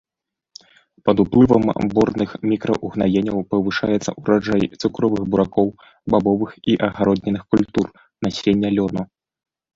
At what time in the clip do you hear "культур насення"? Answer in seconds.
7.55-8.69